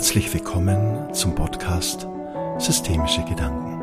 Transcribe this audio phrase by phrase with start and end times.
[0.00, 2.08] Herzlich willkommen zum Podcast
[2.56, 3.82] Systemische Gedanken.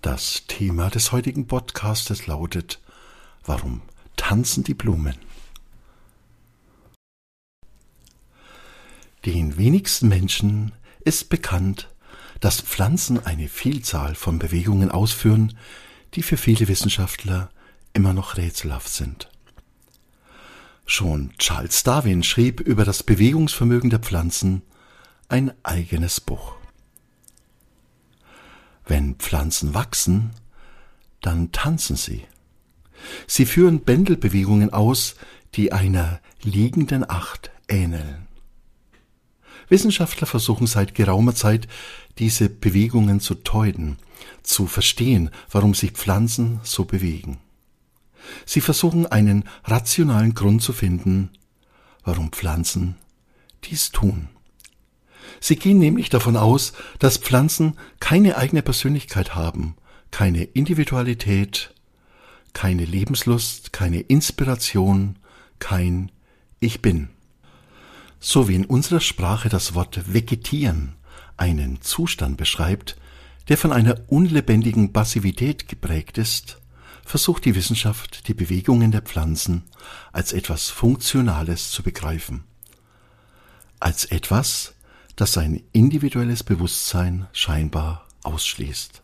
[0.00, 2.80] Das Thema des heutigen Podcastes lautet
[3.44, 3.82] Warum
[4.16, 5.16] tanzen die Blumen?
[9.26, 10.72] Den wenigsten Menschen
[11.04, 11.90] ist bekannt,
[12.40, 15.58] dass Pflanzen eine Vielzahl von Bewegungen ausführen,
[16.14, 17.50] die für viele Wissenschaftler
[17.92, 19.28] immer noch rätselhaft sind.
[20.94, 24.60] Schon Charles Darwin schrieb über das Bewegungsvermögen der Pflanzen
[25.30, 26.56] ein eigenes Buch.
[28.84, 30.32] Wenn Pflanzen wachsen,
[31.22, 32.26] dann tanzen sie.
[33.26, 35.14] Sie führen Bändelbewegungen aus,
[35.54, 38.28] die einer liegenden Acht ähneln.
[39.70, 41.68] Wissenschaftler versuchen seit geraumer Zeit,
[42.18, 43.96] diese Bewegungen zu deuten,
[44.42, 47.38] zu verstehen, warum sich Pflanzen so bewegen.
[48.46, 51.30] Sie versuchen einen rationalen Grund zu finden,
[52.04, 52.96] warum Pflanzen
[53.64, 54.28] dies tun.
[55.40, 59.76] Sie gehen nämlich davon aus, dass Pflanzen keine eigene Persönlichkeit haben,
[60.10, 61.74] keine Individualität,
[62.52, 65.18] keine Lebenslust, keine Inspiration,
[65.58, 66.12] kein
[66.60, 67.08] Ich bin.
[68.20, 70.94] So wie in unserer Sprache das Wort vegetieren
[71.36, 72.96] einen Zustand beschreibt,
[73.48, 76.61] der von einer unlebendigen Passivität geprägt ist,
[77.12, 79.64] versucht die Wissenschaft, die Bewegungen der Pflanzen
[80.12, 82.44] als etwas Funktionales zu begreifen.
[83.80, 84.72] Als etwas,
[85.14, 89.02] das sein individuelles Bewusstsein scheinbar ausschließt.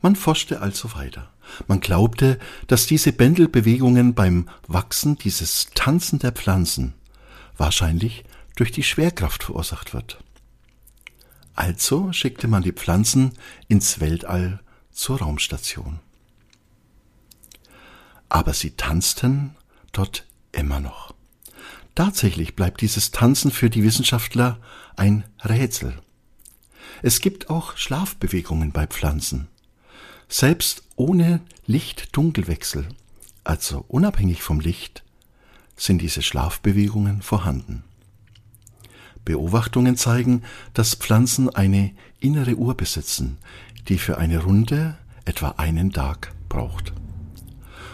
[0.00, 1.28] Man forschte also weiter.
[1.66, 6.94] Man glaubte, dass diese Bändelbewegungen beim Wachsen dieses Tanzen der Pflanzen
[7.56, 8.22] wahrscheinlich
[8.54, 10.18] durch die Schwerkraft verursacht wird.
[11.56, 13.32] Also schickte man die Pflanzen
[13.66, 14.60] ins Weltall
[14.92, 15.98] zur Raumstation
[18.28, 19.56] aber sie tanzten
[19.92, 21.14] dort immer noch.
[21.94, 24.60] Tatsächlich bleibt dieses Tanzen für die Wissenschaftler
[24.96, 25.98] ein Rätsel.
[27.02, 29.48] Es gibt auch Schlafbewegungen bei Pflanzen.
[30.28, 32.88] Selbst ohne Licht-Dunkelwechsel,
[33.44, 35.02] also unabhängig vom Licht,
[35.76, 37.84] sind diese Schlafbewegungen vorhanden.
[39.24, 40.42] Beobachtungen zeigen,
[40.74, 43.38] dass Pflanzen eine innere Uhr besitzen,
[43.88, 46.92] die für eine Runde etwa einen Tag braucht.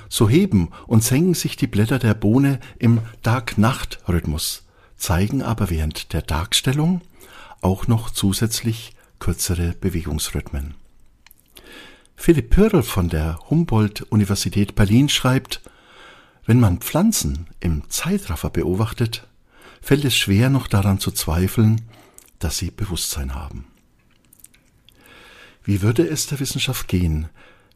[0.08, 4.64] So heben und senken sich die Blätter der Bohne im Tag-Nacht-Rhythmus,
[4.96, 7.00] zeigen aber während der Tagstellung
[7.60, 10.74] auch noch zusätzlich kürzere Bewegungsrhythmen.
[12.16, 15.60] Philipp Pürl von der Humboldt-Universität Berlin schreibt,
[16.46, 19.26] wenn man Pflanzen im Zeitraffer beobachtet,
[19.80, 21.82] fällt es schwer noch daran zu zweifeln,
[22.38, 23.66] dass sie Bewusstsein haben.
[25.62, 27.28] Wie würde es der Wissenschaft gehen,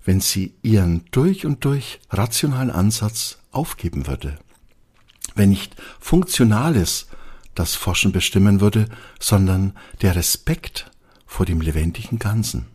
[0.08, 4.38] wenn sie ihren durch und durch rationalen Ansatz aufgeben würde.
[5.34, 7.08] Wenn nicht Funktionales
[7.54, 8.88] das Forschen bestimmen würde,
[9.20, 10.90] sondern der Respekt
[11.26, 12.68] vor dem lebendigen Ganzen.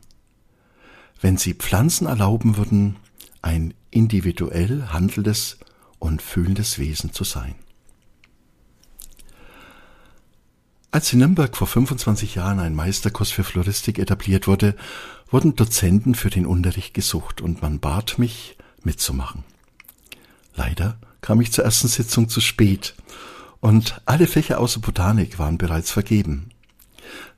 [1.22, 2.98] Wenn sie Pflanzen erlauben würden,
[3.42, 5.58] ein individuell handelndes
[5.98, 7.56] und fühlendes Wesen zu sein.
[10.92, 14.76] Als in Nürnberg vor 25 Jahren ein Meisterkurs für Floristik etabliert wurde,
[15.34, 19.44] wurden Dozenten für den Unterricht gesucht und man bat mich mitzumachen.
[20.54, 22.94] Leider kam ich zur ersten Sitzung zu spät
[23.60, 26.52] und alle Fächer außer Botanik waren bereits vergeben.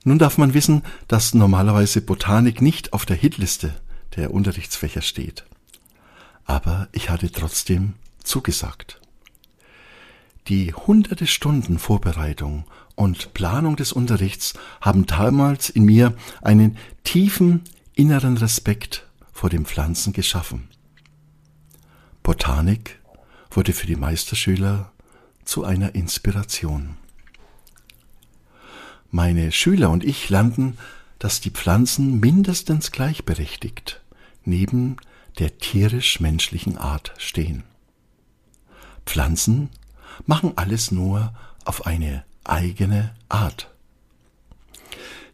[0.04, 3.74] Nun darf man wissen, dass normalerweise Botanik nicht auf der Hitliste
[4.18, 5.46] der Unterrichtsfächer steht.
[6.44, 9.00] Aber ich hatte trotzdem zugesagt.
[10.50, 17.64] Die hunderte Stunden Vorbereitung und Planung des Unterrichts haben damals in mir einen tiefen
[17.96, 20.68] inneren Respekt vor den Pflanzen geschaffen.
[22.24, 23.00] Botanik
[23.50, 24.92] wurde für die Meisterschüler
[25.46, 26.98] zu einer Inspiration.
[29.12, 30.78] Meine Schüler und ich lernten,
[31.20, 34.02] dass die Pflanzen mindestens gleichberechtigt
[34.44, 34.98] neben
[35.40, 37.64] der tierisch-menschlichen Art stehen.
[39.06, 39.70] Pflanzen
[40.26, 41.34] machen alles nur
[41.64, 43.75] auf eine eigene Art.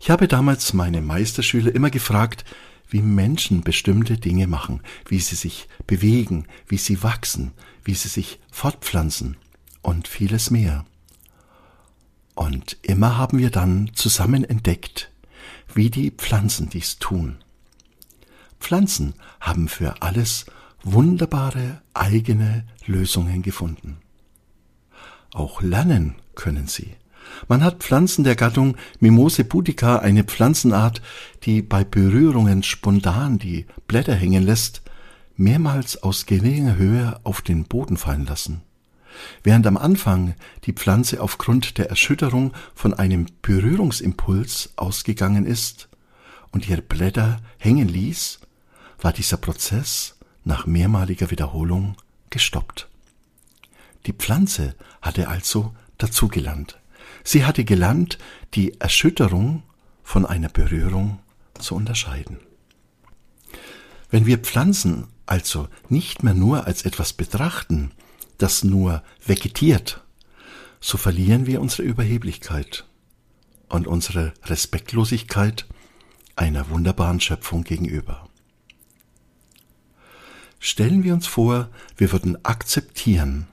[0.04, 2.44] Ich habe damals meine Meisterschüler immer gefragt,
[2.90, 7.52] wie Menschen bestimmte Dinge machen, wie sie sich bewegen, wie sie wachsen,
[7.84, 9.38] wie sie sich fortpflanzen
[9.84, 10.86] und vieles mehr.
[12.34, 15.12] Und immer haben wir dann zusammen entdeckt,
[15.72, 17.38] wie die Pflanzen dies tun.
[18.60, 20.48] Pflanzen haben für alles
[20.82, 23.98] wunderbare eigene Lösungen gefunden.
[25.32, 26.96] Auch lernen können sie.
[27.48, 31.02] Man hat Pflanzen der Gattung Mimose pudica, eine Pflanzenart,
[31.44, 34.82] die bei Berührungen spontan die Blätter hängen lässt,
[35.36, 38.62] mehrmals aus geringer Höhe auf den Boden fallen lassen.
[39.44, 45.90] Während am Anfang die Pflanze aufgrund der Erschütterung von einem Berührungsimpuls ausgegangen ist
[46.52, 48.40] und ihre Blätter hängen ließ,
[49.02, 51.96] war dieser Prozess nach mehrmaliger Wiederholung
[52.30, 52.88] gestoppt.
[54.06, 56.81] Die Pflanze hatte also dazugelernt.
[57.24, 58.18] Sie hatte gelernt,
[58.54, 59.64] die Erschütterung
[60.04, 61.20] von einer Berührung
[61.60, 62.40] zu unterscheiden.
[64.10, 67.92] Wenn wir Pflanzen also nicht mehr nur als etwas betrachten,
[68.38, 70.04] das nur vegetiert,
[70.82, 72.86] so verlieren wir unsere Überheblichkeit
[73.70, 75.68] und unsere Respektlosigkeit
[76.36, 78.28] einer wunderbaren Schöpfung gegenüber.
[80.60, 83.48] Stellen wir uns vor, wir würden akzeptieren,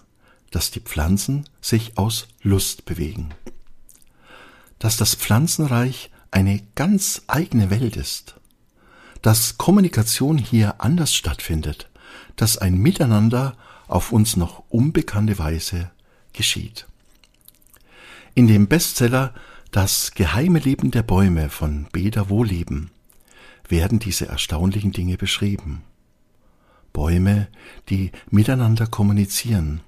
[0.50, 3.34] dass die Pflanzen sich aus Lust bewegen,
[4.78, 8.36] dass das Pflanzenreich eine ganz eigene Welt ist,
[9.22, 11.88] dass Kommunikation hier anders stattfindet,
[12.36, 13.56] dass ein Miteinander
[13.88, 15.90] auf uns noch unbekannte Weise
[16.32, 16.86] geschieht.
[18.34, 19.34] In dem Bestseller
[19.70, 22.90] Das geheime Leben der Bäume von Beda Wohleben
[23.68, 25.82] werden diese erstaunlichen Dinge beschrieben.
[26.94, 27.48] Bäume,
[27.90, 29.82] die miteinander kommunizieren,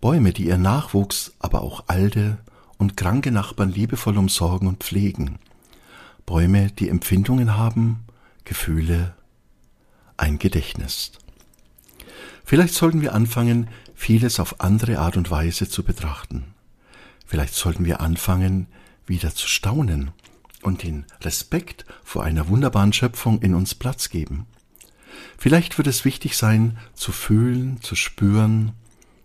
[0.00, 2.38] Bäume, die ihr Nachwuchs, aber auch alte
[2.82, 5.38] und kranke Nachbarn liebevoll umsorgen und pflegen,
[6.26, 8.00] Bäume, die Empfindungen haben,
[8.44, 9.14] Gefühle,
[10.16, 11.12] ein Gedächtnis.
[12.44, 16.54] Vielleicht sollten wir anfangen, vieles auf andere Art und Weise zu betrachten.
[17.24, 18.66] Vielleicht sollten wir anfangen,
[19.06, 20.10] wieder zu staunen
[20.62, 24.46] und den Respekt vor einer wunderbaren Schöpfung in uns Platz geben.
[25.38, 28.72] Vielleicht wird es wichtig sein, zu fühlen, zu spüren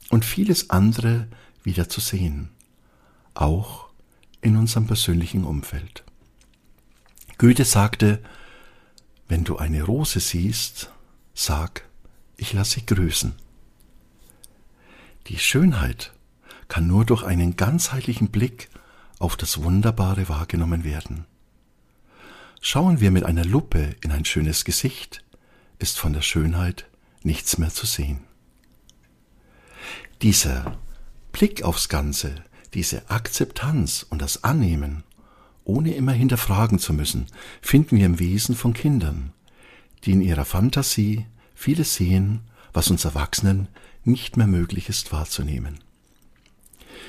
[0.10, 1.27] und vieles andere
[1.63, 2.50] wieder zu sehen,
[3.42, 3.89] auch
[4.42, 6.04] in unserem persönlichen Umfeld.
[7.38, 8.22] Goethe sagte,
[9.28, 10.92] wenn du eine Rose siehst,
[11.34, 11.84] sag,
[12.38, 13.34] ich lasse sie grüßen.
[15.28, 16.13] Die Schönheit
[16.68, 18.69] kann nur durch einen ganzheitlichen Blick
[19.19, 21.25] auf das Wunderbare wahrgenommen werden.
[22.62, 25.24] Schauen wir mit einer Lupe in ein schönes Gesicht,
[25.80, 26.88] ist von der Schönheit
[27.24, 28.22] nichts mehr zu sehen.
[30.22, 30.78] Dieser
[31.31, 32.44] Blick aufs Ganze,
[32.77, 35.03] diese Akzeptanz und das Annehmen,
[35.63, 37.25] ohne immer hinterfragen zu müssen,
[37.59, 39.33] finden wir im Wesen von Kindern,
[40.03, 41.25] die in ihrer Fantasie
[41.56, 42.41] vieles sehen,
[42.74, 43.68] was uns Erwachsenen
[44.03, 45.79] nicht mehr möglich ist wahrzunehmen.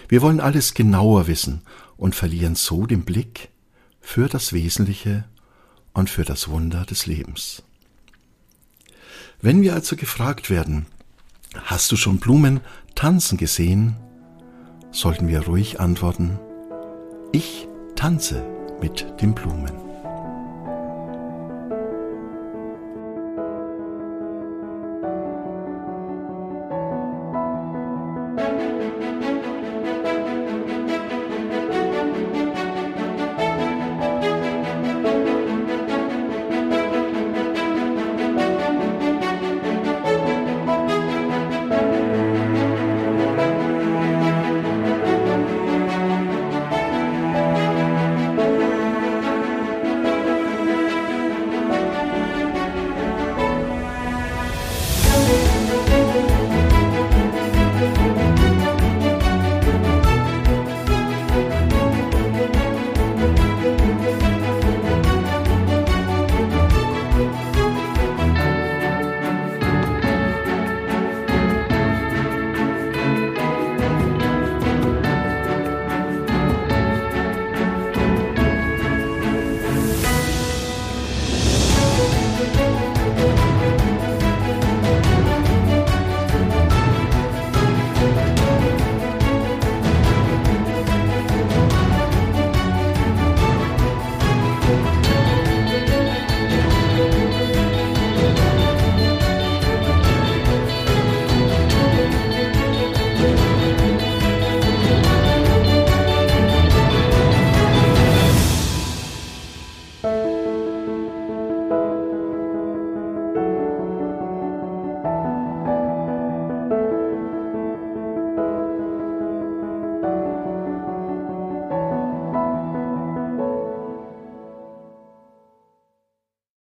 [0.09, 1.61] Wir wollen alles genauer wissen
[1.99, 3.51] und verlieren so den Blick
[4.01, 5.25] für das Wesentliche
[5.93, 7.63] und für das Wunder des Lebens.
[9.43, 10.87] Wenn wir also gefragt werden,
[11.65, 12.63] hast du schon Blumen
[12.95, 13.97] tanzen gesehen,
[14.91, 16.39] sollten wir ruhig antworten,
[17.33, 18.43] ich tanze
[18.81, 19.88] mit den Blumen.